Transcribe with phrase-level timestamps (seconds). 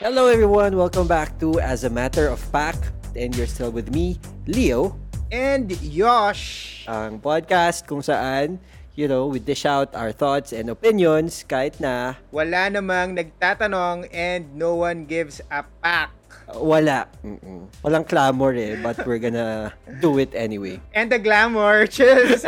[0.00, 2.90] Hello everyone, welcome back to As a Matter of Fact.
[3.16, 4.96] And you're still with me, Leo.
[5.30, 6.84] And Yosh.
[6.88, 8.56] Ang podcast kung saan,
[8.96, 14.48] you know, we dish out our thoughts and opinions kahit na Wala namang nagtatanong and
[14.56, 16.10] no one gives a pack.
[16.50, 17.06] wala.
[17.22, 17.70] Mm-mm.
[17.84, 19.70] Walang clamor eh, but we're gonna
[20.02, 20.82] do it anyway.
[20.90, 22.42] And the glamour, cheers!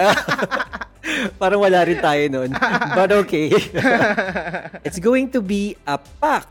[1.40, 2.50] Parang wala rin tayo nun.
[2.96, 3.52] But okay.
[4.86, 6.50] It's going to be a packed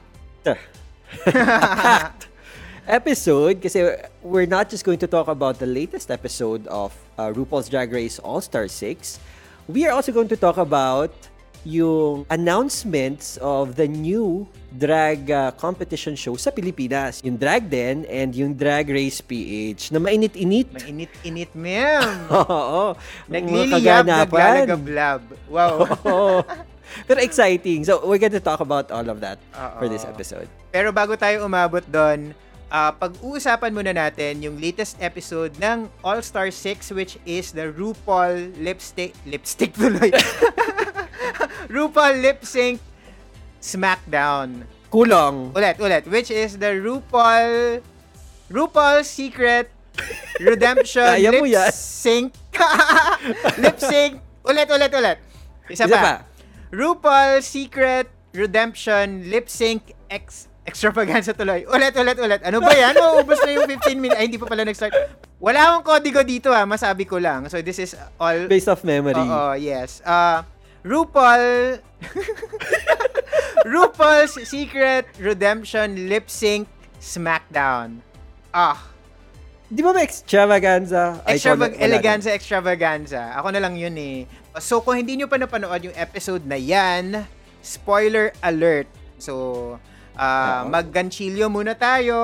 [2.88, 7.70] episode kasi we're not just going to talk about the latest episode of uh, RuPaul's
[7.70, 9.20] Drag Race All-Star 6.
[9.70, 11.14] We are also going to talk about
[11.62, 17.22] yung announcements of the new drag uh, competition show sa Pilipinas.
[17.22, 20.74] Yung Drag Den and yung Drag Race PH na mainit-init.
[20.74, 22.26] Mainit-init, ma'am.
[22.42, 22.98] Oo.
[23.30, 25.22] Nagliliyab, naglalagablab.
[25.54, 25.86] Wow.
[26.10, 26.42] Oo.
[27.08, 27.84] Pero exciting.
[27.84, 29.40] So, we're going to talk about all of that
[29.80, 30.48] for this episode.
[30.72, 32.32] Pero bago tayo umabot doon,
[32.72, 39.12] ah, pag-uusapan muna natin yung latest episode ng All-Star 6 which is the RuPaul Lipstick
[39.28, 40.10] Lipstick tuloy.
[41.76, 42.80] RuPaul Lip Sync
[43.60, 44.64] Smackdown.
[44.92, 45.52] Kulang.
[45.56, 46.04] Ulit, ulit.
[46.08, 47.80] Which is the RuPaul
[48.52, 49.72] RuPaul Secret
[50.40, 51.72] Redemption Lip.
[51.76, 52.32] Sync
[53.62, 55.18] Lip Sync Ulit, ulit, ulit.
[55.70, 56.02] Isa, Isa pa.
[56.02, 56.14] pa.
[56.72, 61.68] RuPaul Secret Redemption Lip Sync X extravaganza tuloy.
[61.68, 62.42] Ulit, ulit, ulit.
[62.48, 62.96] Ano ba yan?
[62.96, 64.18] Mauubos na yung 15 minutes.
[64.18, 64.94] Ay, hindi pa pala nag-start.
[65.42, 66.64] Wala akong kodigo dito ha.
[66.64, 67.50] Masabi ko lang.
[67.50, 68.48] So, this is all...
[68.48, 69.20] Based off memory.
[69.20, 70.00] Oo, yes.
[70.06, 70.46] Uh,
[70.86, 71.82] RuPaul...
[73.74, 76.70] RuPaul's Secret Redemption Lip Sync
[77.02, 78.02] Smackdown.
[78.54, 78.78] Ah,
[79.72, 81.24] Di ba may extravaganza?
[81.24, 83.32] Extravag eleganza, extravaganza.
[83.40, 84.28] Ako na lang yun eh.
[84.60, 87.24] So, kung hindi nyo pa napanood yung episode na yan,
[87.64, 88.92] spoiler alert.
[89.16, 89.80] So,
[90.20, 92.20] uh, magganchilyo muna tayo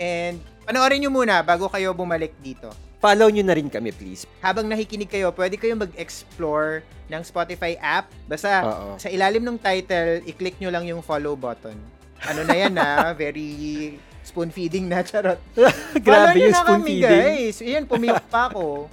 [0.00, 2.72] and panoorin nyo muna bago kayo bumalik dito.
[3.04, 4.24] Follow nyo na rin kami, please.
[4.40, 8.08] Habang nakikinig kayo, pwede kayong mag-explore ng Spotify app.
[8.24, 8.88] Basta Oo.
[8.96, 11.76] sa ilalim ng title, i-click nyo lang yung follow button.
[12.24, 12.88] Ano na yan na,
[13.20, 15.40] very spoon feeding na, charot.
[15.56, 17.24] Follow Grabe nyo yung na spoon kami, feeding.
[17.24, 17.56] guys.
[17.58, 18.92] Iyan, pumiyok pa ako.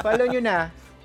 [0.00, 0.56] Follow nyo na.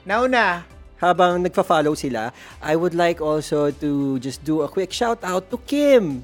[0.02, 0.64] Now na.
[0.98, 5.60] Habang nagpa-follow sila, I would like also to just do a quick shout out to
[5.62, 6.24] Kim.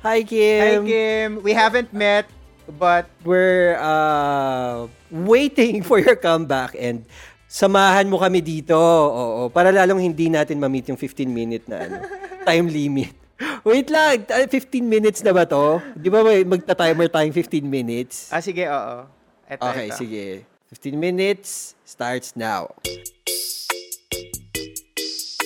[0.00, 0.62] Hi, Kim.
[0.62, 1.28] Hi, Kim.
[1.42, 2.30] We haven't met,
[2.78, 7.04] but We're uh, waiting for your comeback and
[7.44, 8.78] samahan mo kami dito.
[8.78, 11.96] Oo, para lalong hindi natin ma-meet yung 15 minute na ano,
[12.48, 13.25] time limit.
[13.68, 15.80] Wait lang, ah, 15 minutes na ba to?
[15.92, 18.32] Di ba may magta-timer tayong 15 minutes?
[18.32, 19.04] ah, sige, oo.
[19.46, 19.98] Eto, Okay, eto.
[20.00, 20.26] sige.
[20.72, 22.72] 15 minutes starts now.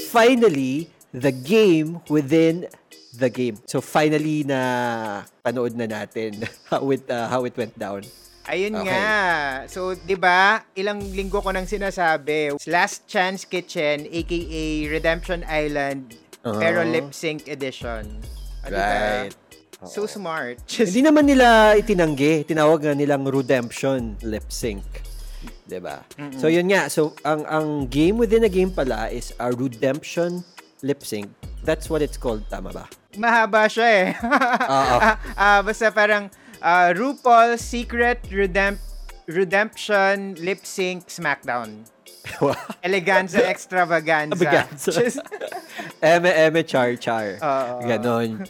[0.09, 2.67] Finally, the game within
[3.15, 3.59] the game.
[3.67, 6.41] So finally na panood na natin
[6.71, 8.03] how it uh, how it went down.
[8.49, 8.89] Ayun Okay.
[8.89, 9.13] nga.
[9.69, 10.65] So, 'di ba?
[10.75, 16.93] Ilang linggo ko nang sinasabi, Last Chance Kitchen aka Redemption Island pero Uh-huh.
[16.93, 18.07] lip sync edition.
[18.63, 18.77] Diba?
[19.27, 19.35] Right.
[19.83, 20.61] So smart.
[20.69, 24.85] Hindi naman nila itinanggi, tinawag nga nilang redemption lip sync.
[25.65, 26.05] 'Di ba?
[26.37, 30.45] So yun nga, so ang ang game within a game pala is a redemption
[30.85, 31.33] lip sync.
[31.65, 32.85] That's what it's called, tama ba?
[33.17, 34.09] Mahaba siya eh.
[34.77, 34.97] Oo.
[35.35, 36.29] Ah, basta parang
[36.61, 38.77] ah, RuPaul Secret Redemp
[39.25, 41.85] Redemption Lip Sync Smackdown.
[42.87, 44.37] Eleganza Extravaganza.
[44.37, 44.91] Extravaganza.
[44.93, 45.25] Just-
[46.03, 47.37] eme eme char char.
[47.41, 47.85] Oo.
[47.85, 48.45] Ganon.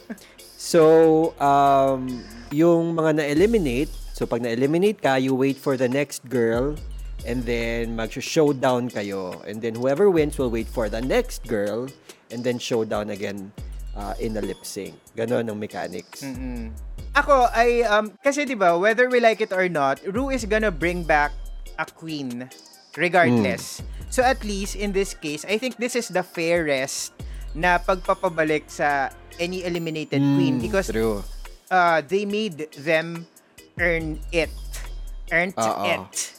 [0.55, 2.21] So, um,
[2.53, 6.77] yung mga na-eliminate, so pag na-eliminate ka, you wait for the next girl
[7.25, 9.41] and then mag-showdown kayo.
[9.49, 11.89] And then whoever wins will wait for the next girl
[12.29, 13.51] and then showdown again
[13.97, 14.93] uh, in a lip sync.
[15.17, 16.21] Ganon ang mechanics.
[16.21, 16.71] Mm-mm.
[17.17, 20.71] Ako, I, um, kasi di ba whether we like it or not, Ru is gonna
[20.71, 21.33] bring back
[21.75, 22.47] a queen
[22.95, 23.81] regardless.
[24.13, 27.11] So at least in this case, I think this is the fairest
[27.53, 31.23] na pagpapabalik sa any eliminated queen Mm, because True.
[31.67, 33.27] uh, they made them
[33.79, 34.51] earn it.
[35.31, 35.85] Earned Oo.
[35.87, 36.35] it.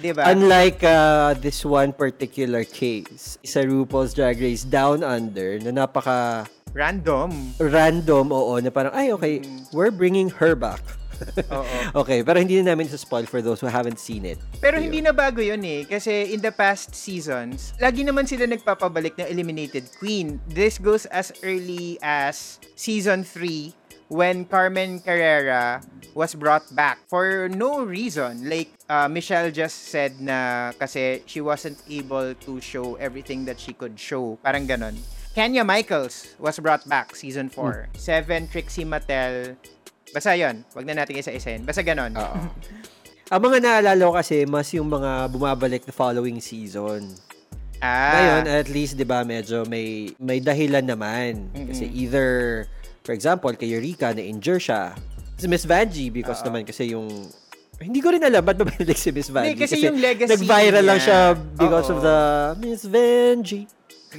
[0.00, 0.24] Diba?
[0.24, 7.28] Unlike uh, this one particular case, sa RuPaul's Drag Race Down Under, na napaka Random.
[7.60, 9.44] random, oo, na parang, ay, okay,
[9.76, 10.80] we're bringing her back.
[11.56, 12.04] Oo.
[12.04, 14.38] okay, pero hindi na namin sa spoil for those who haven't seen it.
[14.60, 15.84] Pero hindi na bago yun eh.
[15.84, 20.40] Kasi in the past seasons, lagi naman sila nagpapabalik ng eliminated queen.
[20.48, 23.80] This goes as early as season 3
[24.10, 25.80] when Carmen Carrera
[26.14, 28.50] was brought back for no reason.
[28.50, 33.72] Like, uh, Michelle just said na kasi she wasn't able to show everything that she
[33.72, 34.36] could show.
[34.42, 34.98] Parang ganon.
[35.30, 37.94] Kenya Michaels was brought back season 4.
[37.94, 39.54] Seven, Trixie Mattel,
[40.10, 41.62] Basta yon wag na natin isa-isahin.
[41.62, 42.12] Basta ganon.
[42.14, 42.38] Oo.
[43.32, 47.14] Ang mga naalala ko kasi, mas yung mga bumabalik the following season.
[47.78, 51.46] Ah, Ngayon, at least, di ba, medyo may, may dahilan naman.
[51.54, 52.66] Kasi either,
[53.06, 54.98] for example, kay Eureka, na-injure siya.
[55.38, 57.06] Si Miss Vanjie, because naman kasi yung...
[57.80, 59.56] Hindi ko rin alam ba't ba binalik si Miss Vanjie.
[59.56, 61.06] kasi yung legacy Nag-viral lang niya.
[61.06, 61.20] siya
[61.56, 61.94] because Oo.
[61.96, 62.18] of the
[62.60, 63.64] Miss Vanjie.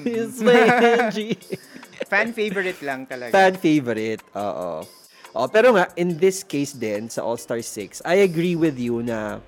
[0.02, 1.36] Miss Vanjie.
[2.12, 3.30] fan favorite lang talaga.
[3.30, 4.24] Fan favorite.
[4.34, 4.82] Oo.
[5.32, 9.40] Oh, pero nga, in this case din, sa All-Star 6, I agree with you na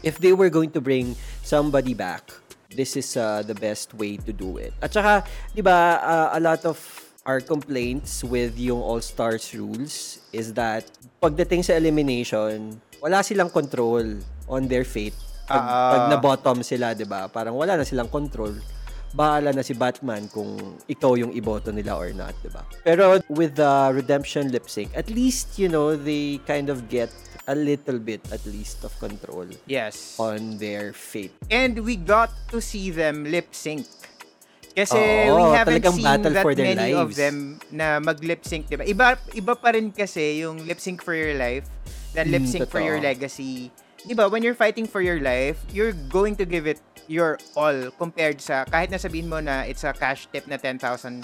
[0.00, 1.12] if they were going to bring
[1.44, 2.32] somebody back,
[2.72, 4.72] this is uh, the best way to do it.
[4.80, 6.80] At saka, di ba, uh, a lot of
[7.28, 10.88] our complaints with yung All-Stars rules is that
[11.20, 14.16] pagdating sa elimination, wala silang control
[14.48, 15.14] on their fate.
[15.44, 15.92] Pag, Ah.
[15.92, 17.28] pag na-bottom sila, di ba?
[17.28, 18.56] Parang wala na silang control
[19.12, 22.64] bahala na si Batman kung ikaw yung iboto nila or not, di ba?
[22.82, 27.12] Pero with the redemption lip sync, at least, you know, they kind of get
[27.46, 30.16] a little bit, at least, of control Yes.
[30.16, 31.34] on their fate.
[31.50, 33.84] And we got to see them lip sync.
[34.72, 34.96] Kasi
[35.28, 37.16] Oo, we haven't seen battle that for their many of lives.
[37.20, 37.36] them
[37.68, 38.88] na mag-lip sync, diba?
[38.88, 41.68] Iba, iba pa rin kasi yung lip sync for your life
[42.16, 43.68] than lip Mm, sync for your legacy.
[44.08, 48.38] Diba, when you're fighting for your life, you're going to give it your all compared
[48.38, 51.22] sa, kahit na sabihin mo na it's a cash tip na $10,000,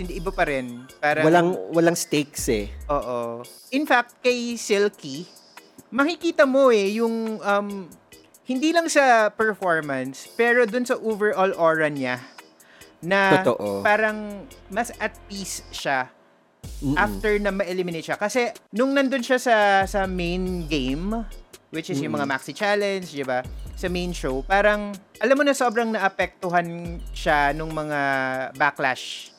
[0.00, 0.86] hindi iba pa rin.
[1.00, 2.66] Parang, Walang, walang stakes eh.
[2.88, 3.42] Oo.
[3.74, 5.26] In fact, kay Silky,
[5.90, 7.68] makikita mo eh yung um,
[8.46, 12.22] hindi lang sa performance, pero dun sa overall aura niya
[13.02, 13.82] na Totoo.
[13.84, 16.08] parang mas at peace siya
[16.82, 16.96] Mm-mm.
[16.98, 18.18] after na ma-eliminate siya.
[18.18, 19.56] Kasi nung nandun siya sa
[19.86, 21.26] sa main game,
[21.70, 23.42] which is yung mga maxi challenge, 'di ba?
[23.74, 26.64] Sa main show, parang alam mo na sobrang naapektuhan
[27.12, 28.00] siya nung mga
[28.54, 29.30] backlash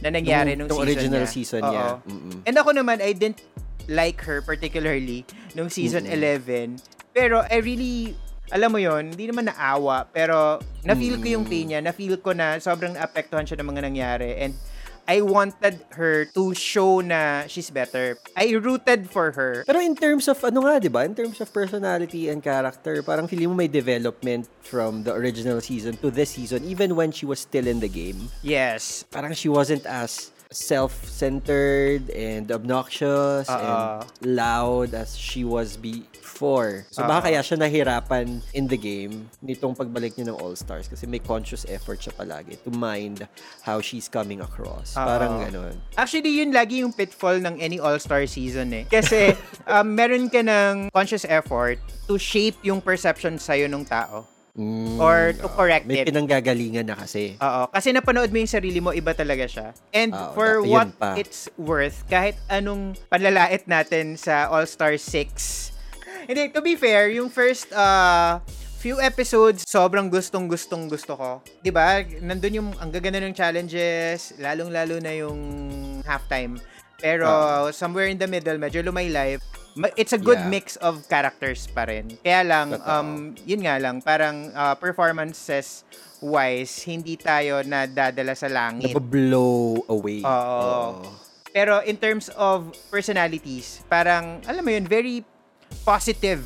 [0.00, 1.30] na nangyari nung, Nung season original niya.
[1.30, 1.70] season Oo.
[1.70, 1.86] niya.
[2.08, 2.36] Mm-mm.
[2.48, 3.44] And ako naman, I didn't
[3.84, 6.80] like her particularly nung season 11.
[7.12, 8.16] Pero I really,
[8.48, 10.56] alam mo yon hindi naman naawa, pero
[10.86, 14.30] na-feel ko yung pain niya, na-feel ko na sobrang apektuhan siya ng mga nangyari.
[14.40, 14.54] And
[15.10, 18.14] I wanted her to show na she's better.
[18.38, 19.66] I rooted for her.
[19.66, 21.02] Pero in terms of, ano nga, di ba?
[21.02, 25.98] In terms of personality and character, parang feeling mo may development from the original season
[25.98, 28.30] to this season, even when she was still in the game.
[28.46, 29.02] Yes.
[29.10, 33.54] parang she wasn't as self-centered and obnoxious Oo.
[33.54, 35.74] and loud as she was
[36.20, 36.84] before.
[36.92, 41.18] So baka kaya siya nahirapan in the game nitong pagbalik niya ng All-Stars kasi may
[41.18, 43.24] conscious effort siya palagi to mind
[43.60, 44.94] how she's coming across.
[44.94, 45.02] Oo.
[45.02, 45.74] Parang ganun.
[45.96, 48.84] Actually, yun lagi yung pitfall ng any all-star season eh.
[48.84, 49.32] Kasi
[49.72, 54.28] um, meron ka ng conscious effort to shape yung perception sa'yo ng tao.
[54.50, 56.10] Mm, Or to correct may it.
[56.10, 57.38] pinanggagalingan na kasi.
[57.38, 57.70] Oo.
[57.70, 59.70] Kasi napanood mo yung sarili mo, iba talaga siya.
[59.94, 61.10] And Oo, for da- yun what pa.
[61.14, 65.70] it's worth, kahit anong panlalait natin sa All-Star 6,
[66.24, 68.40] hindi, to be fair, yung first uh,
[68.76, 71.30] few episodes, sobrang gustong-gustong gusto ko.
[71.60, 75.38] 'Di ba Nandun yung, ang gaganda ng challenges, lalong-lalo na yung
[76.02, 76.56] halftime.
[76.96, 77.28] Pero
[77.72, 79.40] somewhere in the middle, medyo lumaylay.
[79.72, 80.52] Ma- It's a good Yeah.
[80.52, 82.12] mix of characters pa rin.
[82.20, 82.84] Kaya lang, Totoo.
[82.84, 83.08] um,
[83.46, 85.84] yun nga lang, parang uh, performances
[86.20, 88.92] wise, hindi tayo nadadala sa langit.
[88.92, 90.20] Nabablow away.
[90.20, 91.00] Oo.
[91.50, 95.24] Pero in terms of personalities, parang, alam mo yun, very
[95.82, 96.42] positive.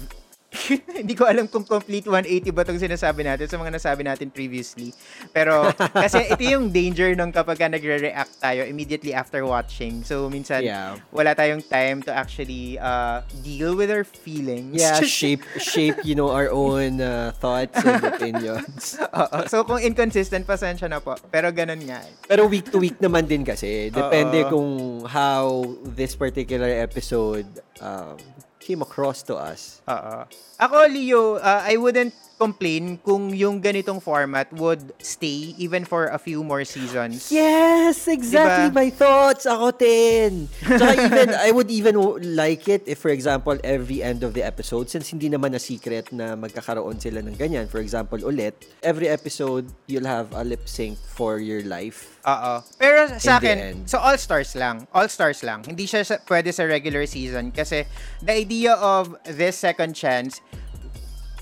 [1.02, 4.94] Hindi ko alam kung complete 180 ba itong sinasabi natin sa mga nasabi natin previously.
[5.34, 5.70] Pero,
[6.04, 10.06] kasi ito yung danger nung kapag ka nagre-react tayo immediately after watching.
[10.06, 10.96] So, minsan, Yeah.
[11.10, 14.78] wala tayong time to actually uh, deal with our feelings.
[14.78, 18.96] Yeah, shape, shape, you know, our own uh, thoughts and opinions.
[19.02, 19.50] Oo.
[19.50, 21.18] So, kung inconsistent, pasensya na po.
[21.34, 22.00] Pero ganun nga.
[22.30, 23.90] Pero week to week naman din kasi.
[23.90, 24.50] Depende Oo.
[24.50, 24.70] kung
[25.10, 27.46] how this particular episode
[27.82, 28.16] um,
[28.64, 29.84] came across to us.
[29.84, 30.24] Oo.
[30.56, 36.18] Ako, Leo, uh, I wouldn't complain kung yung ganitong format would stay even for a
[36.18, 37.30] few more seasons.
[37.30, 38.74] Yes, exactly Diba?
[38.74, 39.46] my thoughts.
[39.46, 40.50] Ako din.
[40.60, 41.94] Tsaka even, I would even
[42.34, 46.10] like it if, for example, every end of the episode, since hindi naman na secret
[46.10, 47.70] na magkakaroon sila ng ganyan.
[47.70, 52.18] For example, ulit, every episode, you'll have a lip sync for your life.
[52.26, 52.64] Oo.
[52.80, 54.88] Pero sa akin, so All-Stars lang.
[54.90, 55.62] All-Stars lang.
[55.62, 57.84] Hindi siya sa, pwede sa regular season kasi
[58.24, 60.40] the idea of this second chance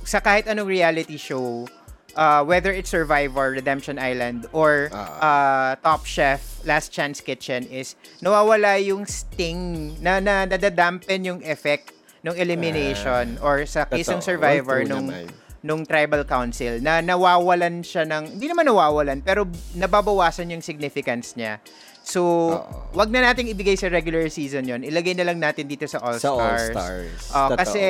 [0.03, 1.67] sa kahit anong reality show,
[2.15, 8.79] uh, whether it's Survivor, Redemption Island, or uh, Top Chef, Last Chance Kitchen is nawawala
[8.79, 11.91] yung sting na, na nadadampen yung effect
[12.23, 14.31] ng elimination or sa case ng Totoo.
[14.39, 15.27] Survivor nung naman.
[15.63, 21.59] nung tribal council na nawawalan siya ng hindi naman nawawalan pero nababawasan yung significance niya
[22.03, 22.23] So,
[22.59, 22.91] Oo.
[22.99, 24.83] wag na nating ibigay sa regular season yon.
[24.83, 26.19] Ilagay na lang natin dito sa All-Stars.
[26.19, 27.21] Sa All-Stars.
[27.31, 27.59] Ah, Totoo.
[27.63, 27.83] kasi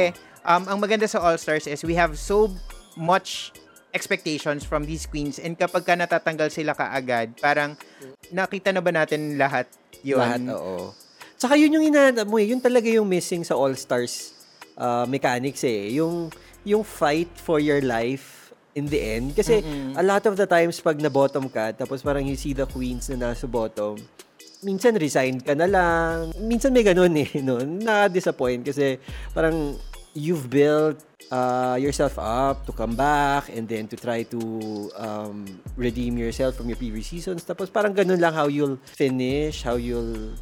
[0.47, 2.51] um, ang maganda sa All-Stars is we have so
[2.99, 3.53] much
[3.93, 7.77] expectations from these queens and kapag ka natatanggal sila kaagad, parang
[8.33, 9.69] nakita na ba natin lahat
[10.03, 10.19] yun?
[10.19, 10.91] Lahat, oo.
[11.39, 12.55] Tsaka yun yung inaanap mo eh.
[12.55, 14.35] Yun talaga yung missing sa All-Stars
[14.79, 15.99] uh, mechanics eh.
[15.99, 16.31] Yung,
[16.63, 19.35] yung fight for your life in the end.
[19.35, 19.99] Kasi Mm-mm.
[19.99, 23.31] a lot of the times pag na-bottom ka, tapos parang you see the queens na
[23.31, 23.99] nasa bottom,
[24.63, 26.31] minsan resign ka na lang.
[26.39, 27.59] Minsan may ganun eh, no?
[27.59, 29.03] Na-disappoint kasi
[29.35, 29.75] parang
[30.15, 31.01] you've built
[31.33, 34.41] uh, yourself up to come back and then to try to
[34.97, 37.45] um, redeem yourself from your previous seasons.
[37.45, 40.37] Tapos parang ganun lang how you'll finish, how you'll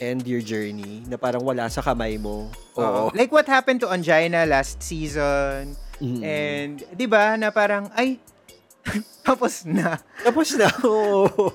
[0.00, 2.48] end your journey na parang wala sa kamay mo.
[2.78, 3.12] Oo.
[3.12, 5.76] Like what happened to Angina last season.
[6.00, 6.22] Mm.
[6.24, 8.16] And, di ba, na parang, ay,
[9.26, 10.00] tapos na.
[10.24, 10.72] Tapos na.
[10.88, 11.52] Oo.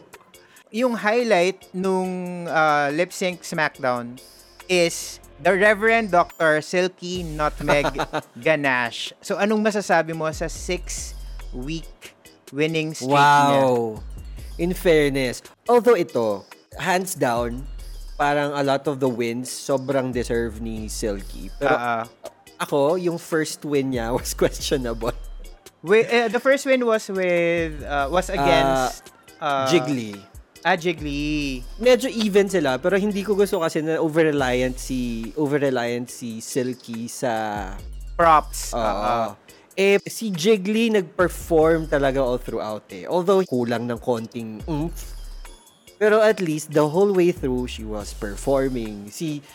[0.70, 4.22] Yung highlight nung uh, lip sync SmackDown
[4.70, 6.58] is the Reverend Dr.
[6.66, 7.94] Silky Nutmeg
[8.42, 9.14] Ganache.
[9.22, 12.18] So, anong masasabi mo sa six-week
[12.50, 13.62] winning streak niya?
[13.62, 14.02] Wow.
[14.58, 16.50] In fairness, although ito,
[16.82, 17.62] hands down,
[18.18, 21.54] parang a lot of the wins sobrang deserve ni Silky.
[21.62, 22.04] Pero ah.
[22.58, 25.14] ako, yung first win niya was questionable.
[25.86, 30.18] Wi- eh, the first win was with, uh, was against uh, Jiggly.
[30.66, 31.62] Ah, Jiggly.
[31.78, 37.70] Medyo even sila, pero hindi ko gusto kasi na over-reliant si, over-reliant si Silky sa
[38.18, 38.74] Props.
[38.74, 38.82] Oo.
[38.82, 39.30] Ah, ah.
[39.78, 43.06] eh, si Jiggly nag-perform talaga all throughout eh.
[43.06, 45.14] Although, kulang ng konting oomph.
[46.02, 49.06] Pero at least, the whole way through, she was performing.
[49.14, 49.46] Si,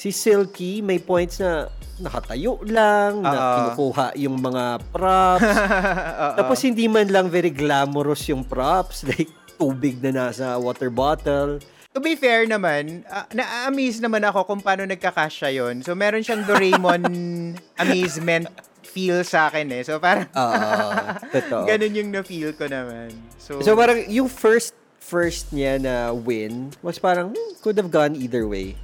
[0.00, 1.68] si Silky, may points na
[2.00, 3.52] nakatayo lang, na Oo.
[3.52, 5.54] kinukuha yung mga props.
[6.40, 9.04] Tapos, hindi man lang very glamorous yung props.
[9.12, 11.58] Like, tubig na nasa water bottle.
[11.94, 15.78] To be fair naman, ah, na-amaze naman ako kung paano nagkakasya yon.
[15.80, 17.06] So, meron siyang Doraemon
[17.82, 18.50] amazement
[18.84, 19.82] feel sa akin eh.
[19.82, 20.58] So, parang Oo,
[21.30, 21.62] totoo.
[21.70, 23.14] ganun yung na-feel ko naman.
[23.38, 28.16] So, So parang yung first first niya na win was parang hmm, could have gone
[28.16, 28.74] either way.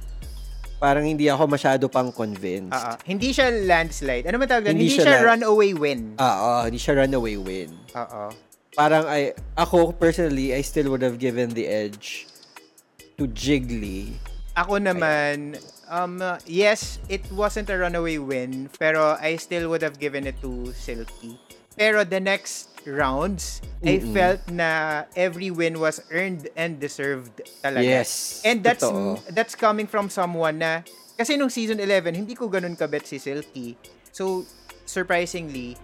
[0.77, 2.73] Parang hindi ako masyado pang convinced.
[2.73, 2.97] ah, ah.
[3.03, 4.25] hindi siya landslide.
[4.25, 4.71] Ano man tawag?
[4.71, 6.01] Hindi Hindi, siya siya la- runaway win.
[6.15, 7.69] Ah, oo, hindi siya runaway win.
[7.91, 8.23] Oo.
[8.71, 12.27] Parang I ako personally I still would have given the edge
[13.19, 14.15] to Jiggly.
[14.55, 15.55] Ako naman,
[15.87, 20.71] um, yes, it wasn't a runaway win, pero I still would have given it to
[20.75, 21.39] Silky.
[21.75, 24.11] Pero the next rounds, I Mm-mm.
[24.11, 27.83] felt na every win was earned and deserved talaga.
[27.83, 28.41] Yes.
[28.43, 29.23] And that's Totoo.
[29.31, 30.83] that's coming from someone na
[31.15, 33.75] kasi nung season 11 hindi ko ganun kabet si Silky.
[34.11, 34.43] So
[34.83, 35.79] surprisingly,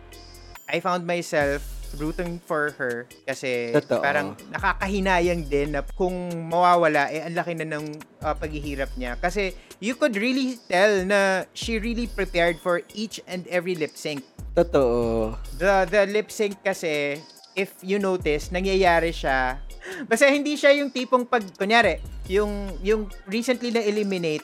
[0.68, 1.64] I found myself
[1.96, 4.04] rooting for her kasi Totoo.
[4.04, 7.86] parang nakakahinayang din na kung mawawala eh ang laki na ng
[8.22, 13.48] uh, paghihirap niya kasi you could really tell na she really prepared for each and
[13.48, 14.26] every lip sync.
[14.58, 15.38] Totoo.
[15.62, 17.22] The the lip sync kasi
[17.58, 19.58] if you notice nangyayari siya
[20.10, 21.98] basta hindi siya yung tipong pag kunyari
[22.30, 24.44] yung yung recently na eliminate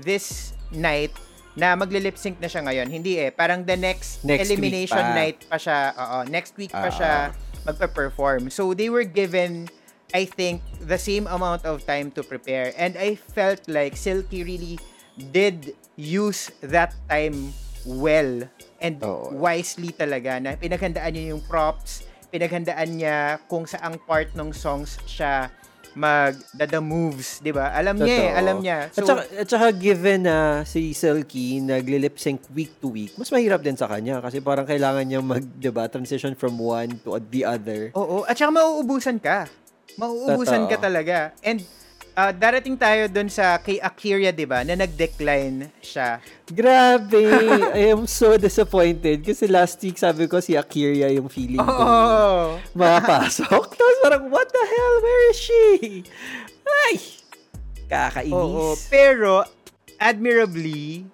[0.00, 1.12] this night
[1.54, 2.90] na magle-lip sync na siya ngayon.
[2.90, 3.30] Hindi eh.
[3.30, 5.14] Parang the next, Next elimination pa.
[5.14, 5.78] night pa siya.
[5.94, 6.94] Oo, next week pa Ah.
[6.94, 7.12] siya
[7.64, 8.50] magpe-perform.
[8.50, 9.70] So they were given
[10.12, 12.70] I think the same amount of time to prepare.
[12.78, 14.78] And I felt like Silky really
[15.16, 17.50] did use that time
[17.82, 18.46] well
[18.78, 19.34] and Oo.
[19.34, 25.50] wisely talaga na pinaghandaan niya yung props, pinaghandaan niya kung saang part ng songs siya
[25.94, 27.70] mag the moves, 'di ba?
[27.70, 28.38] Alam niya, eh, Totoo.
[28.38, 28.78] alam niya.
[28.86, 33.30] at, So saka, at saka given na si Silky nagle-lip sync week to week, mas
[33.30, 37.14] mahirap din sa kanya kasi parang kailangan niya mag, 'di ba, transition from one to
[37.30, 37.94] the other.
[37.94, 39.46] Oo, at saka mauubusan ka.
[39.94, 40.86] Mauubusan ka Totoo.
[40.90, 41.16] talaga.
[41.40, 41.62] And
[42.14, 46.18] ah, darating tayo dun sa kay Akira, 'di ba, na nag-decline siya.
[46.46, 47.26] Grabe!
[47.78, 51.86] I am so disappointed kasi last week sabi ko si Akira yung feeling ko
[52.74, 53.66] makapasok.
[54.04, 54.94] Parang, what the hell?
[55.00, 55.64] Where is she?
[56.84, 57.00] Ay!
[57.88, 58.36] Kakainis.
[58.36, 59.48] Oo, pero
[59.96, 61.08] admirably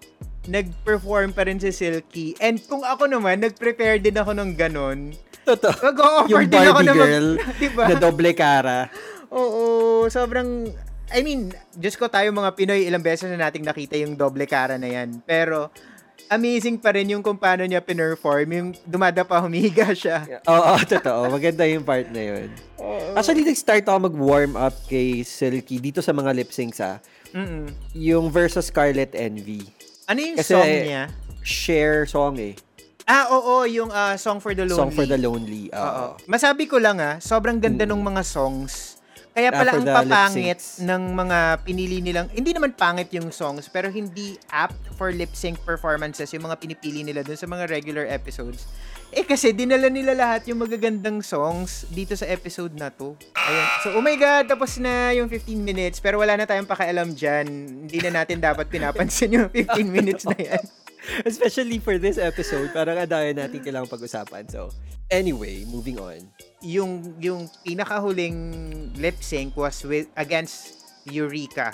[0.51, 2.35] nag-perform pa rin si Silky.
[2.43, 5.15] And kung ako naman, nag-prepare din ako ng ganon.
[5.47, 5.71] Totoo.
[5.71, 7.85] Mag-offer Yung din ako na mag- diba?
[7.87, 8.91] na doble cara.
[9.31, 10.75] Oo, sobrang
[11.11, 14.79] I mean, Diyos ko tayo mga Pinoy, ilang beses na nating nakita yung doble cara
[14.79, 15.23] na yan.
[15.23, 15.71] Pero,
[16.31, 20.25] amazing pa rin yung kung paano niya pinerform, yung dumada pa, humihiga siya.
[20.47, 21.27] Oo, totoo.
[21.29, 22.49] Maganda yung part na yun.
[23.13, 27.03] Actually, nag-start ako mag-warm up kay Silky dito sa mga lip syncs ah.
[27.35, 27.67] Mm-mm.
[27.93, 29.67] Yung versus Scarlet Envy.
[30.07, 31.05] Ano yung Kasi- song niya?
[31.43, 32.55] Share song eh.
[33.11, 34.79] Ah, oo, yung ah, Song for the Lonely.
[34.79, 35.67] Song for the Lonely.
[35.75, 35.83] Oo.
[35.83, 36.07] Oo.
[36.31, 39.00] Masabi ko lang ah, sobrang ganda nung mga songs.
[39.31, 40.83] Kaya pala After ang the lip papangit syncs.
[40.83, 45.63] ng mga pinili nilang, hindi naman pangit yung songs, pero hindi apt for lip sync
[45.63, 48.67] performances yung mga pinipili nila dun sa mga regular episodes.
[49.11, 53.15] Eh kasi dinala nila lahat yung magagandang songs dito sa episode na to.
[53.35, 53.67] Ayun.
[53.83, 57.47] So, oh my God, tapos na yung 15 minutes, pero wala na tayong pakialam dyan.
[57.87, 60.63] Hindi na natin dapat pinapansin yung 15 minutes na yan.
[61.27, 64.47] Especially for this episode, parang ang dami natin kailangang pag-usapan.
[64.47, 64.71] So,
[65.11, 66.31] anyway, moving on.
[66.61, 68.37] Yung, yung pinakahuling
[69.01, 71.73] lip sync was with against Eureka.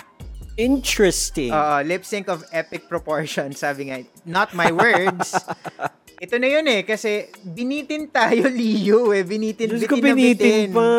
[0.57, 1.53] Interesting.
[1.53, 4.01] Oo, lip sync of epic proportions, sabi nga.
[4.25, 5.37] Not my words.
[6.23, 9.21] Ito na yun eh, kasi binitin tayo, Leo eh.
[9.21, 10.15] Binitin, Diyos bitin ko, bitin.
[10.17, 10.89] binitin pa.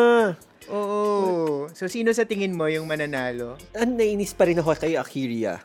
[0.71, 1.67] Oo.
[1.75, 3.59] So, sino sa tingin mo yung mananalo?
[3.75, 5.59] Ang nainis pa rin ako kay Akiria.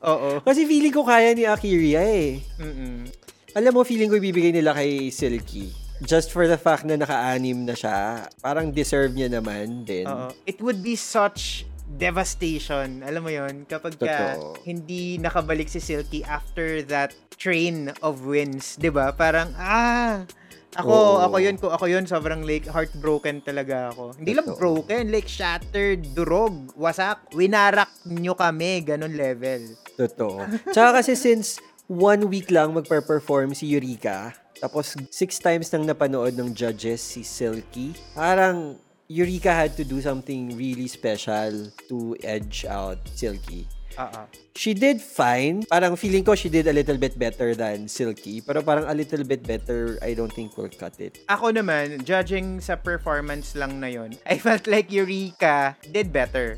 [0.00, 0.40] Oo.
[0.40, 2.40] Kasi feeling ko kaya ni Akiria eh.
[2.56, 3.04] Mm-mm.
[3.52, 5.83] Alam mo, feeling ko ibibigay nila kay Silky.
[6.02, 10.10] Just for the fact na naka-anim na siya, parang deserve niya naman din.
[10.10, 10.34] Oo.
[10.42, 11.62] It would be such
[11.94, 13.06] devastation.
[13.06, 14.58] Alam mo yon kapag ka Totoo.
[14.66, 19.14] hindi nakabalik si Silky after that train of wins, 'di ba?
[19.14, 20.26] Parang ah
[20.74, 21.22] ako, Oo.
[21.22, 24.10] ako yun, ko ako yun, sobrang like heartbroken talaga ako.
[24.18, 24.58] Hindi lang Totoo.
[24.58, 29.70] broken, like shattered, durog, wasak, winarak nyo kami, ganun level.
[29.94, 30.42] Totoo.
[30.74, 36.56] Tsaka kasi since one week lang magpa-perform si Eureka, tapos six times nang napanood ng
[36.56, 38.80] judges si Silky, parang
[39.12, 43.68] Eureka had to do something really special to edge out Silky.
[44.00, 44.24] Oo.
[44.56, 45.68] She did fine.
[45.68, 48.40] Parang feeling ko she did a little bit better than Silky.
[48.40, 51.20] Pero parang a little bit better, I don't think will cut it.
[51.28, 56.56] Ako naman, judging sa performance lang na yon, I felt like Eureka did better.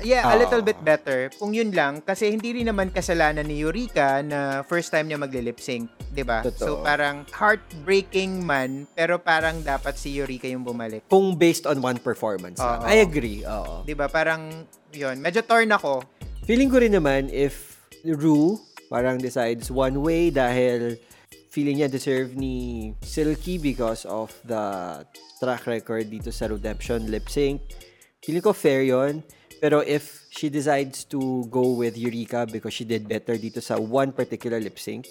[0.00, 0.38] Yeah, a Ah.
[0.38, 1.30] little bit better.
[1.36, 5.58] Kung yun lang, kasi hindi rin naman kasalanan ni Eureka na first time niya magle-lip
[5.58, 6.46] sync, 'di ba?
[6.54, 11.06] So parang heartbreaking man, pero parang dapat si Eureka yung bumalik.
[11.06, 12.58] Kung based on one performance.
[12.58, 12.82] Oo.
[12.86, 13.42] I agree.
[13.42, 13.82] Oo.
[13.82, 14.06] 'Di ba?
[14.06, 16.06] Parang yun, medyo torn ako.
[16.46, 18.56] Feeling ko rin naman if Rue
[18.88, 20.96] parang decides one way dahil
[21.50, 24.62] feeling niya deserve ni Silky because of the
[25.36, 27.60] track record dito sa Redemption lip sync.
[28.22, 29.20] Feeling ko fair yon.
[29.58, 34.12] Pero if she decides to go with Eureka because she did better dito sa one
[34.14, 35.06] particular lip sync,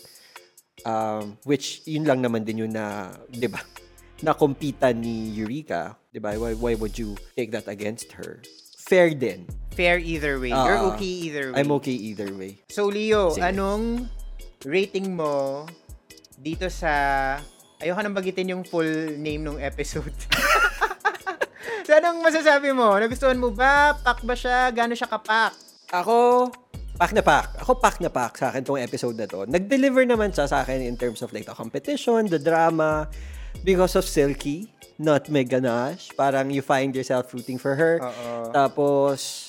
[0.86, 3.60] um, which yun lang naman din yun na, di ba,
[4.26, 6.34] na compitan ni Eureka, di ba?
[6.34, 8.42] Why, why would you take that against her?
[8.88, 9.44] Fair din.
[9.76, 10.50] Fair either way.
[10.56, 11.60] You're Ah, okay either way.
[11.60, 12.64] I'm okay either way.
[12.72, 13.44] So Leo, Sige.
[13.44, 14.08] anong
[14.64, 15.68] rating mo
[16.40, 17.38] dito sa
[17.78, 18.88] ayoko nang bagitin yung full
[19.20, 20.16] name ng episode.
[21.88, 23.00] so anong masasabi mo?
[23.00, 23.96] Nagustuhan mo ba?
[23.96, 24.68] Pak ba siya?
[24.76, 25.56] Gano'n siya kapak?
[25.96, 26.52] Ako,
[27.00, 27.64] pack na pack.
[27.64, 29.48] Ako pack na pack sa akin tong episode na to.
[29.48, 33.08] Nag-deliver naman siya sa akin in terms of like the competition, the drama,
[33.64, 34.68] because of Silky,
[35.00, 36.12] not Mega Nash.
[36.20, 38.04] Parang you find yourself rooting for her.
[38.04, 38.52] Oo.
[38.52, 39.48] Tapos,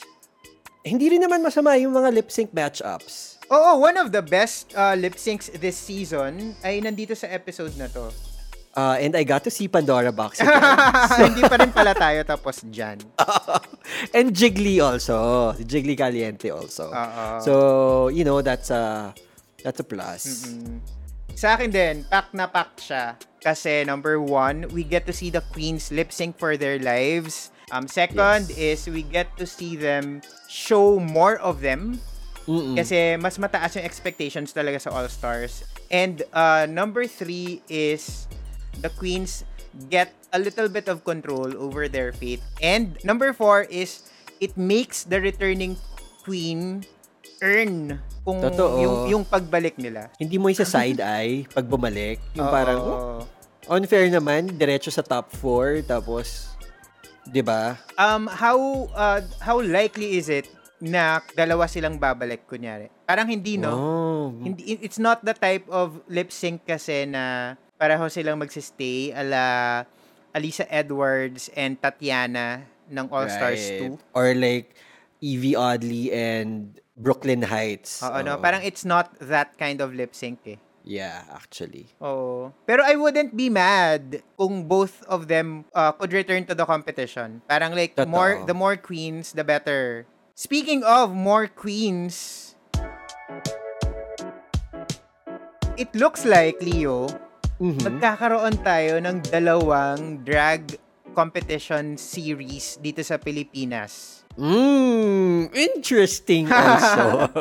[0.87, 3.43] hindi rin naman masama yung mga lip sync matchups.
[3.51, 7.91] Oo, one of the best uh, lip syncs this season ay nandito sa episode na
[7.91, 8.15] to.
[8.79, 10.63] Uh, and I got to see Pandora Box again.
[11.35, 13.03] Hindi pa rin pala tayo tapos dyan.
[14.15, 15.51] and Jiggly also.
[15.59, 16.95] Jiggly Caliente also.
[16.95, 17.43] Oo.
[17.43, 17.53] So,
[18.15, 19.11] you know, that's a,
[19.67, 20.55] that's a plus.
[20.55, 20.79] Mm.
[21.35, 23.19] Sa akin din, pack na pack siya.
[23.43, 27.51] Kasi number one, we get to see the queens lip sync for their lives.
[27.75, 31.99] Um, second is we get to see them show more of them.
[32.47, 32.79] Mm-mm.
[32.79, 35.67] Kasi mas mataas yung expectations talaga sa All Stars.
[35.91, 38.31] And uh, number three is
[38.81, 39.45] the queens
[39.91, 42.43] get a little bit of control over their fate.
[42.63, 44.11] And number four is
[44.41, 45.77] it makes the returning
[46.25, 46.85] queen
[47.41, 48.83] earn kung Totoo.
[48.83, 50.11] yung yung pagbalik nila.
[50.19, 52.21] Hindi mo isa side eye pag bumalik.
[52.35, 52.55] Yung Oo.
[52.55, 53.21] parang, oh,
[53.71, 56.53] unfair naman, diretso sa top 4, tapos,
[57.29, 57.77] di ba?
[57.97, 62.89] Um how uh, how likely is it na dalawa silang babalik kunyari?
[63.05, 63.73] Parang hindi no.
[63.73, 64.27] Oh.
[64.41, 69.87] Hindi it's not the type of lip sync kasi na pareho silang magsistay ala
[70.35, 73.97] Alisa Edwards and Tatiana ng All Stars Right.
[73.97, 74.19] 2.
[74.19, 74.75] Or like,
[75.21, 78.03] Evie Oddly and Brooklyn Heights.
[78.03, 78.43] Oo, no, Oo.
[78.43, 80.59] parang it's not that kind of lip sync eh.
[80.87, 81.91] Yeah, actually.
[82.01, 82.55] Oo.
[82.67, 87.43] Pero I wouldn't be mad kung both of them uh, could return to the competition.
[87.51, 88.09] Parang like Totoo.
[88.09, 90.07] more the more queens the better.
[90.39, 92.55] Speaking of more queens,
[95.77, 97.11] it looks like Leo,
[97.59, 97.83] Mhm.
[97.83, 100.79] magkakaroon tayo ng dalawang drag
[101.11, 104.23] competition series dito sa Pilipinas.
[104.39, 107.27] Mm, interesting also.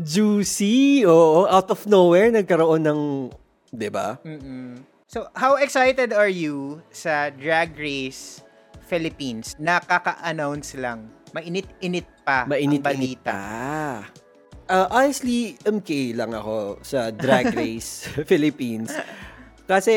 [0.00, 1.04] Juicy.
[1.04, 3.00] Oo, out of nowhere, nagkaroon ng,
[3.68, 4.16] di ba?
[5.04, 8.40] So, how excited are you sa Drag Race
[8.88, 9.52] Philippines?
[9.60, 11.12] Nakaka-announce lang.
[11.36, 13.32] Mainit-init pa Mainit-init ang balita.
[13.36, 14.21] pa.
[14.72, 18.88] Uh, honestly, MK lang ako sa Drag Race Philippines.
[19.68, 19.92] Kasi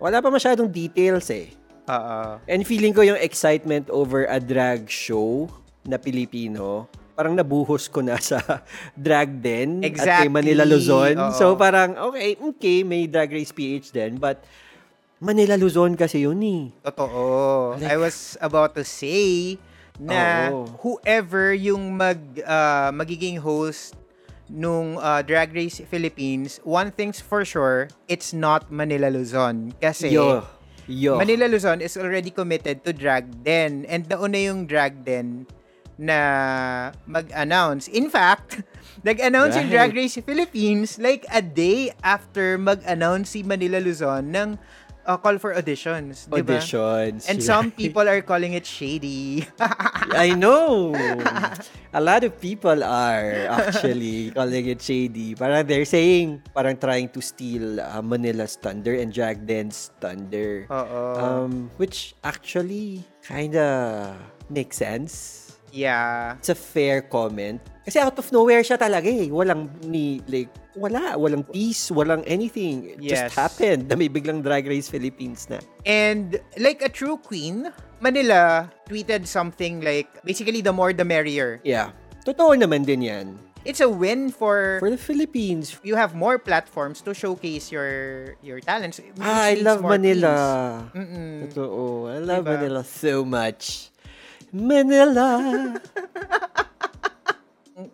[0.00, 1.52] wala pa masyadong details eh.
[1.84, 2.40] Oo.
[2.48, 5.52] And feeling ko yung excitement over a drag show
[5.84, 8.40] na Pilipino, parang nabuhos ko na sa
[8.96, 10.32] drag din at kay Exactly.
[10.32, 11.12] Manila Luzon.
[11.12, 11.36] Oo.
[11.36, 14.40] So parang, okay, okay, may Drag Race PH din, but
[15.20, 16.72] Manila Luzon kasi yun eh.
[16.80, 17.76] Totoo.
[17.76, 19.60] I was about to say
[19.96, 20.68] na Oo.
[20.84, 23.96] whoever yung mag ah, magiging host
[24.46, 29.74] nung ah, Drag Race Philippines, one thing's for sure, it's not Manila Luzon.
[29.80, 30.46] Kasi Yo.
[30.86, 31.18] Yo.
[31.18, 33.82] Manila Luzon is already committed to Drag Den.
[33.90, 35.50] And nauna yung Drag Den
[35.98, 37.88] na mag-announce.
[37.88, 38.62] In fact,
[39.08, 39.90] nag-announce yung Right.
[39.90, 44.48] Drag Race Philippines like a day after mag-announce si Manila Luzon ng
[45.06, 46.26] uh, call for auditions.
[46.26, 46.58] di ba?
[46.58, 47.30] Auditions.
[47.30, 49.46] And some people are calling it shady.
[50.12, 50.92] I know.
[51.94, 55.34] A lot of people are actually calling it shady.
[55.38, 60.66] Parang they're saying, parang trying to steal uh, Manila's thunder and drag Den's thunder.
[60.68, 61.02] Oo.
[61.16, 64.12] Um, which actually kinda
[64.50, 65.45] makes sense.
[65.76, 66.40] Yeah.
[66.40, 67.60] It's a fair comment.
[67.84, 69.28] Kasi out of nowhere siya talaga eh.
[69.30, 71.14] Walang ni, like, wala.
[71.14, 72.96] Walang peace, walang anything.
[72.96, 73.30] It Yes.
[73.30, 75.60] just happened na may biglang Drag Race Philippines na.
[75.86, 81.60] And like a true queen, Manila tweeted something like, basically the more the merrier.
[81.62, 81.92] Yeah.
[82.26, 83.26] Totoo naman din yan.
[83.66, 87.90] It's a win for For the Philippines, you have more platforms to showcase your
[88.38, 89.02] your talents.
[89.18, 90.86] Ah, I love Manila.
[90.94, 92.06] Totoo.
[92.06, 92.62] I love Diba?
[92.62, 93.90] Manila so much.
[94.56, 95.36] Manila.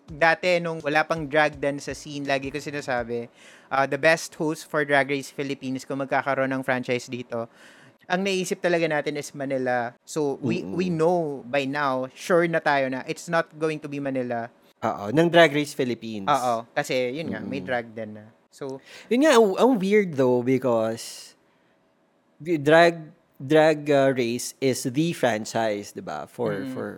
[0.07, 3.27] Dati, nung wala pang drag dan sa scene, lagi ko sinasabi,
[3.66, 7.51] uh, the best host for Drag Race Philippines kung magkakaroon ng franchise dito,
[8.07, 9.90] ang naisip talaga natin is Manila.
[10.07, 13.98] So, we we know by now, sure na tayo na it's not going to be
[13.98, 14.46] Manila.
[14.83, 16.31] Oo, ng Drag Race Philippines.
[16.31, 16.66] Oo.
[16.70, 18.25] Kasi, yun nga, may drag dan na.
[18.53, 21.33] So, Yun nga, ang, ang weird though because
[22.42, 23.01] drag
[23.43, 26.31] drag uh, race is the franchise, 'di ba?
[26.31, 26.71] For Mm.
[26.71, 26.89] for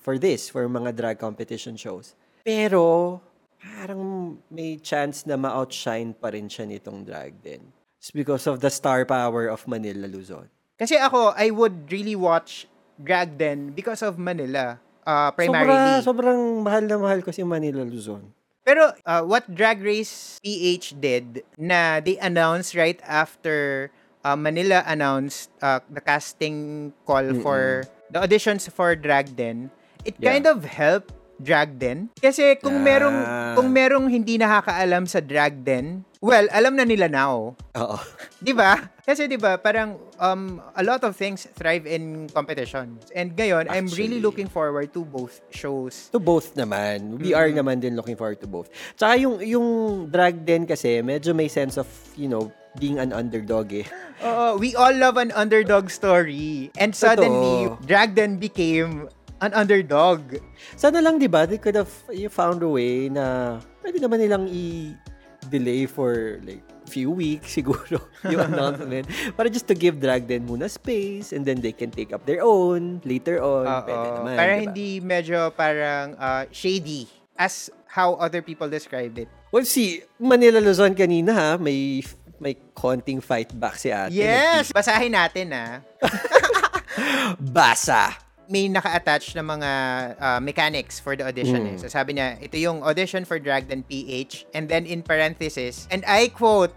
[0.00, 2.16] for this, for mga drag competition shows.
[2.40, 3.20] Pero
[3.60, 7.60] parang may chance na ma-outshine pa rin siya nitong drag din.
[8.00, 10.48] It's because of the star power of Manila Luzon.
[10.80, 12.64] kasi ako, I would really watch
[12.96, 14.80] drag den because of Manila.
[15.04, 16.00] Uh, Sobra, primarily.
[16.00, 18.32] sobrang mahal na mahal ko si Manila Luzon.
[18.64, 23.88] Pero uh, what Drag Race PH did na they announced right after
[24.22, 29.70] uh, Manila announced uh, the casting call for the auditions for Drag Den,
[30.04, 30.32] it Yeah.
[30.34, 32.12] kind of helped Drag Den.
[32.20, 33.54] Kasi kung merong Ah.
[33.56, 37.56] kung merong hindi nakakaalam sa Drag Den, well, alam na nila now.
[37.80, 37.96] Oo.
[38.44, 38.76] 'Di ba?
[39.00, 43.08] Kasi 'di ba, parang um a lot of things thrive in competitions.
[43.16, 44.20] And ngayon, I'm really Actually.
[44.20, 46.12] looking forward to both shows.
[46.12, 47.16] To both naman.
[47.16, 48.68] We are naman din looking forward to both.
[49.00, 49.66] Tsaka yung, yung
[50.12, 51.88] drag din kasi, medyo may sense of,
[52.20, 53.86] you know, being an underdog eh.
[54.20, 56.68] Oo, we all love an underdog story.
[56.76, 57.86] And suddenly, Totoo.
[57.88, 59.08] Drag Den became
[59.40, 60.36] an underdog.
[60.76, 64.44] Sana lang, di ba, they could have you found a way na pwede naman nilang
[64.46, 69.06] i-delay for like few weeks siguro yung announcement.
[69.38, 72.42] Para just to give drag din muna space and then they can take up their
[72.44, 73.64] own later on.
[73.86, 74.62] Pwede Oo, naman, para di ba?
[74.68, 77.08] hindi medyo parang uh, shady
[77.40, 79.30] as how other people described it.
[79.50, 82.04] Well, see, Manila Luzon kanina ha, may
[82.40, 84.16] may konting fight back si ate.
[84.16, 84.72] Yes!
[84.72, 85.84] Basahin natin ah.
[87.38, 88.16] Basa.
[88.50, 89.70] May naka-attach na mga
[90.18, 91.62] uh, mechanics for the audition.
[91.62, 91.74] Mm.
[91.74, 91.76] Eh.
[91.78, 94.50] So sabi niya, ito yung audition for Drag Den PH.
[94.58, 96.74] And then in parenthesis, and I quote,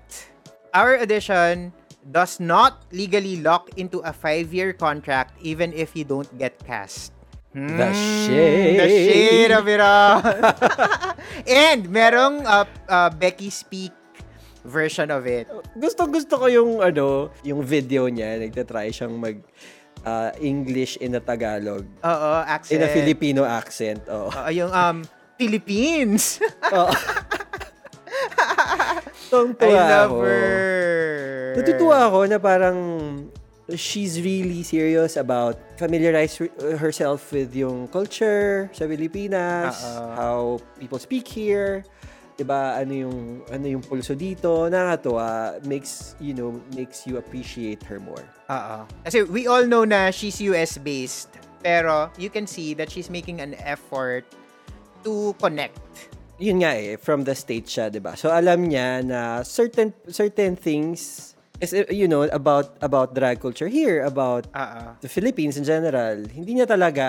[0.73, 1.73] Our audition
[2.09, 7.13] does not legally lock into a five-year contract even if you don't get cast.
[7.53, 7.93] The Mm,
[8.25, 8.77] shade.
[8.81, 10.17] The shade of it all.
[11.45, 13.93] And merong uh, uh, Becky Speak
[14.63, 15.45] version of it.
[15.75, 19.37] Gusto gusto ko yung ano, yung video niya, nagta-try siyang mag
[20.03, 22.79] uh, English in a Tagalog, Oo, accent.
[22.79, 24.03] in a Filipino accent.
[24.07, 24.31] Oh.
[24.31, 25.03] Oo, yung um,
[25.37, 26.39] Philippines.
[26.71, 26.91] oh.
[29.33, 30.17] I Tuwa love ako.
[30.29, 31.53] her.
[31.57, 32.77] Natutuwa ako na parang
[33.73, 40.05] she's really serious about familiarize her- herself with yung culture sa Pilipinas, Oo.
[40.13, 40.37] how
[40.77, 41.81] people speak here,
[42.35, 42.77] 'di ba?
[42.77, 43.17] Ano yung
[43.49, 44.69] ano yung pulso dito?
[44.69, 48.23] Nakakatuwa, makes you know, makes you appreciate her more.
[48.49, 48.77] Oo.
[49.05, 51.29] Kasi we all know na she's US based.
[51.63, 54.27] Pero you can see that she's making an effort
[55.07, 55.79] to connect.
[56.41, 58.17] Yun nga eh, from the state siya, 'di ba?
[58.19, 64.03] So alam niya na certain certain things Kasi, you know, about about drag culture here,
[64.03, 64.99] about Oo.
[64.99, 67.07] the Philippines in general, hindi niya talaga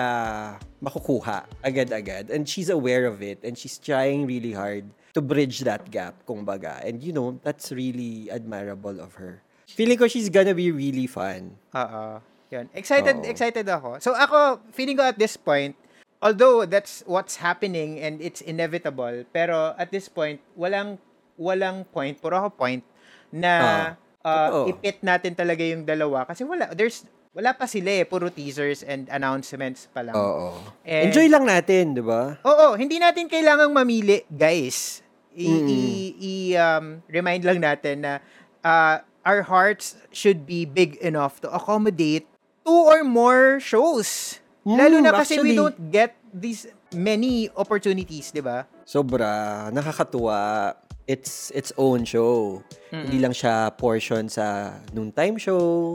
[0.79, 2.31] makukuha agad-agad.
[2.31, 3.41] And she's aware of it.
[3.43, 6.79] And she's trying really hard to bridge that gap, kumbaga.
[6.85, 9.41] And, you know, that's really admirable of her.
[9.67, 11.57] Feeling ko she's gonna be really fun.
[11.73, 12.21] Oo.
[12.53, 12.69] Yun.
[12.77, 13.27] Excited, Oo.
[13.27, 13.97] excited ako.
[13.99, 15.73] So ako, feeling ko at this point,
[16.21, 21.01] although that's what's happening and it's inevitable, pero at this point, walang
[21.35, 22.85] walang point, puro ako point,
[23.33, 24.61] na uh, Totoo.
[24.73, 26.25] ipit natin talaga yung dalawa.
[26.25, 30.17] Kasi wala, there's, wala pa sila eh, puro teasers and announcements pa lang.
[30.17, 30.57] Oo.
[30.81, 32.41] And- Enjoy lang natin, di ba?
[32.41, 35.05] Oo, hindi natin kailangang mamili, guys.
[35.31, 35.67] I, Mm-mm.
[35.67, 38.13] i- i- um, remind lang natin na
[38.61, 42.23] uh, our hearts should be big enough to accommodate
[42.63, 44.39] two or more shows.
[44.63, 45.55] Lalo Mm, na kasi we actually.
[45.55, 48.63] don't get these many opportunities, di ba?
[48.81, 49.67] Sobra.
[49.69, 50.71] Nakakatuwa.
[51.05, 52.65] It's its own show.
[52.89, 55.93] Hindi lang siya portion sa noontime show.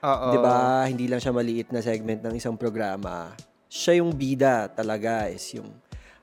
[0.00, 0.28] Oo.
[0.32, 0.88] 'Di ba?
[0.90, 3.30] Hindi lang siya maliit na segment ng isang programa.
[3.70, 5.70] Siya yung bida talaga is yung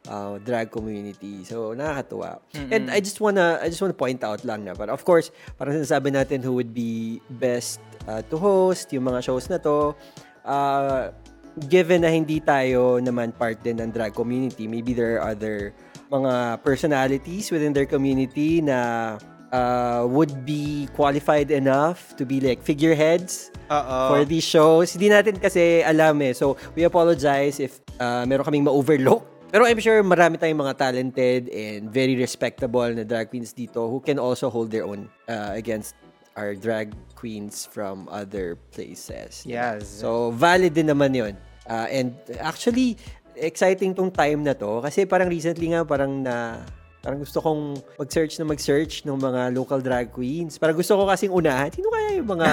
[0.09, 1.45] uh, drag community.
[1.47, 2.41] So nakakatuwa.
[2.73, 5.77] And I just wanna I just wanna point out lang na but of course, parang
[5.77, 9.93] sinasabi natin who would be best uh, to host yung mga shows na to.
[10.47, 11.11] Uh,
[11.65, 15.73] given na hindi tayo naman part din ng drag community, maybe there are other
[16.07, 19.19] mga personalities within their community na
[19.51, 23.99] uh, would be qualified enough to be like figureheads Oo.
[24.11, 24.95] for these shows.
[24.95, 26.33] Hindi natin kasi alam eh.
[26.33, 29.23] So, we apologize if uh, meron kaming ma-overlook.
[29.47, 34.03] Pero I'm sure marami tayong mga talented and very respectable na drag queens dito who
[34.03, 35.95] can also hold their own uh, against
[36.35, 39.47] our drag queens from other places.
[39.47, 39.87] Yes.
[39.87, 41.33] So, valid din naman yun.
[41.67, 42.99] Uh, and actually,
[43.37, 46.65] exciting tong time na to kasi parang recently nga parang na
[47.07, 50.59] parang gusto kong mag-search na mag-search ng mga local drag queens.
[50.59, 51.71] Parang gusto ko kasing unahan.
[51.71, 52.47] Sino kaya yung mga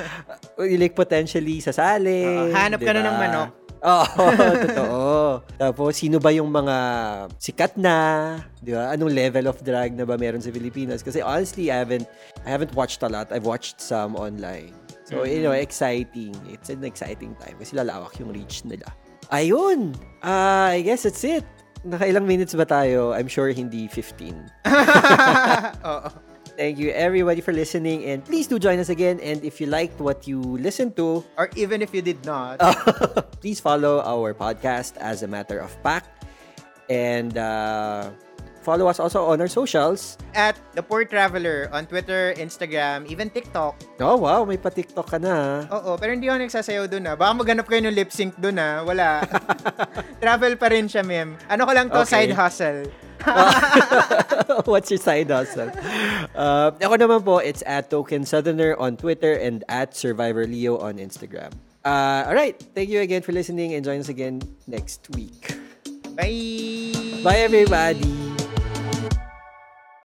[0.60, 2.28] uh, like potentially sasali?
[2.28, 3.08] Oo, hanap ka na diba?
[3.08, 3.50] ng manok.
[3.86, 4.24] Oo,
[4.66, 5.04] totoo.
[5.56, 6.76] Tapos, sino ba yung mga
[7.38, 7.96] sikat na?
[8.58, 8.90] Di ba?
[8.90, 11.06] Anong level of drag na ba meron sa Pilipinas?
[11.06, 12.08] Kasi honestly, I haven't,
[12.42, 13.30] I haven't watched a lot.
[13.30, 14.74] I've watched some online.
[15.06, 16.34] So, you know, exciting.
[16.50, 18.90] It's an exciting time kasi lalawak yung reach nila.
[19.30, 19.94] Ayun!
[20.22, 21.44] Ah, I guess that's it.
[21.86, 23.14] Nakailang minutes ba tayo?
[23.14, 24.66] I'm sure hindi 15.
[25.86, 26.08] Oo.
[26.56, 30.00] Thank you everybody for listening and please do join us again and if you liked
[30.00, 32.56] what you listened to, Or even if you did not.
[33.44, 36.08] please follow our podcast as a matter of fact
[36.88, 38.08] and uh,
[38.66, 40.18] follow us also on our socials.
[40.34, 43.78] At The Poor Traveler on Twitter, Instagram, even TikTok.
[44.02, 45.70] Oh wow, may pa-TikTok ka na.
[45.70, 47.14] Oo, pero hindi ako nagsasayaw dun ah.
[47.14, 48.82] Baka maghanap kayo ng lip sync dun ah.
[48.82, 49.22] Wala.
[50.22, 51.38] Travel pa rin siya, mem.
[51.46, 52.26] Ano ko lang to, Okay.
[52.26, 52.90] side hustle.
[54.66, 55.70] What's your side hustle?
[56.34, 60.98] Uh, ako naman po, it's at Token Southerner on Twitter and at Survivor Leo on
[60.98, 61.54] Instagram.
[61.86, 65.54] Uh, alright, thank you again for listening and join us again next week.
[66.18, 66.90] Bye!
[67.22, 68.35] Bye everybody!